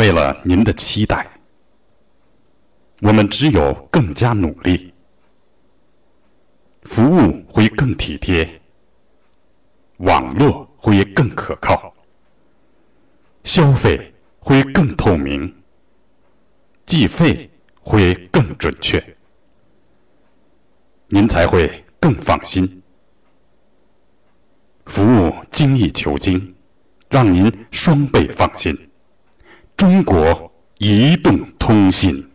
[0.00, 1.30] 为了您的期待，
[3.02, 4.94] 我们只有更加努力，
[6.84, 8.62] 服务会更体贴，
[9.98, 11.94] 网络会更可靠，
[13.44, 15.54] 消费会更透明，
[16.86, 17.50] 计费
[17.82, 19.04] 会更准确，
[21.08, 22.82] 您才会更放心。
[24.86, 26.54] 服务精益求精，
[27.10, 28.89] 让您双倍放心。
[29.80, 32.30] 中国移动通信，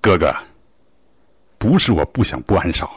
[0.00, 0.34] 哥哥，
[1.58, 2.90] 不是我不想不安少，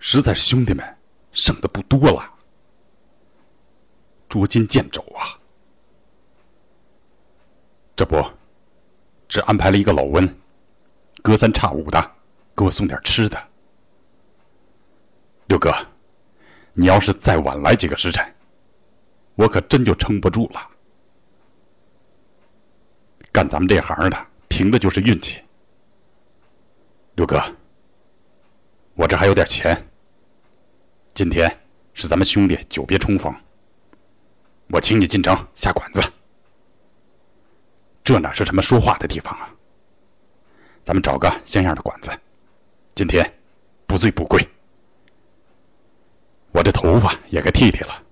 [0.00, 0.84] 实在是兄弟们
[1.30, 2.28] 剩的不多了，
[4.28, 5.38] 捉襟见肘啊！
[7.94, 8.20] 这不，
[9.28, 10.28] 只安排了一个老温，
[11.22, 12.10] 隔三差五的
[12.56, 13.40] 给我送点吃的。
[15.46, 15.72] 六哥，
[16.72, 18.34] 你要是再晚来几个时辰，
[19.34, 20.70] 我可真就撑不住了。
[23.32, 25.40] 干咱们这行的，凭的就是运气。
[27.14, 27.40] 六哥，
[28.94, 29.76] 我这还有点钱。
[31.12, 31.50] 今天
[31.92, 33.34] 是咱们兄弟久别重逢，
[34.68, 36.02] 我请你进城下馆子。
[38.02, 39.50] 这哪是什么说话的地方啊？
[40.84, 42.10] 咱们找个像样的馆子，
[42.94, 43.32] 今天
[43.86, 44.46] 不醉不归。
[46.52, 48.03] 我这头发也该剃剃了。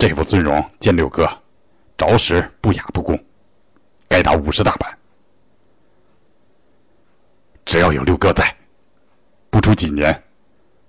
[0.00, 1.28] 这副尊容见六哥，
[1.98, 3.22] 着实不雅不恭，
[4.08, 4.98] 该打五十大板。
[7.66, 8.56] 只要有六哥在，
[9.50, 10.24] 不出几年，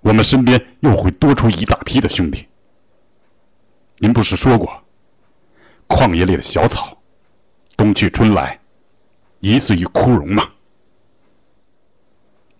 [0.00, 2.48] 我们身边又会多出一大批的兄弟。
[3.98, 4.82] 您不是说过，
[5.86, 6.96] 旷野里的小草，
[7.76, 8.58] 冬去春来，
[9.40, 10.48] 一岁一枯荣吗？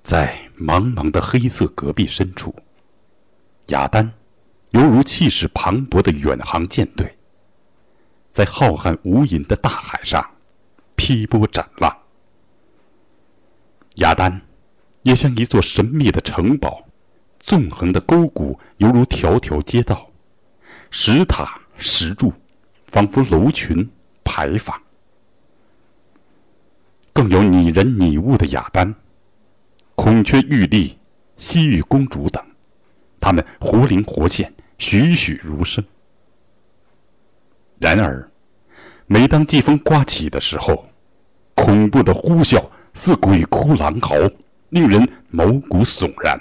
[0.02, 2.54] 在茫茫的黑色戈壁深处。
[3.68, 4.12] 雅丹，
[4.72, 7.18] 犹如气势磅礴的远航舰队，
[8.32, 10.30] 在浩瀚无垠的大海上
[10.96, 11.94] 劈波斩浪。
[13.96, 14.40] 雅丹，
[15.02, 16.86] 也像一座神秘的城堡，
[17.38, 20.10] 纵横的沟谷犹如条条街道，
[20.90, 22.32] 石塔石柱，
[22.86, 23.90] 仿佛楼群
[24.24, 24.80] 牌坊。
[27.12, 28.94] 更有拟人拟物的雅丹，
[29.94, 30.98] 孔雀玉立、
[31.36, 32.42] 西域公主等。
[33.20, 34.52] 他们活灵活现，
[34.82, 35.84] 栩栩如生。
[37.78, 38.28] 然而，
[39.06, 40.88] 每当季风刮起的时候，
[41.54, 42.60] 恐怖的呼啸
[42.92, 44.16] 似鬼哭狼嚎，
[44.70, 46.36] 令人毛骨悚然。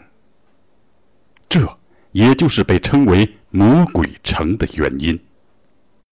[1.48, 1.78] 这
[2.14, 5.20] 也就是被称为“魔鬼城”的原因。